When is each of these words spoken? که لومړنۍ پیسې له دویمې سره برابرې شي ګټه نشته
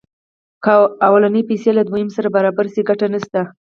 که 0.63 0.73
لومړنۍ 1.01 1.43
پیسې 1.49 1.69
له 1.77 1.81
دویمې 1.87 2.13
سره 2.17 2.33
برابرې 2.35 2.69
شي 2.75 2.81
ګټه 2.89 3.07
نشته 3.13 3.41